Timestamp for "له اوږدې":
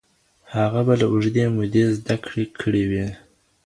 1.01-1.45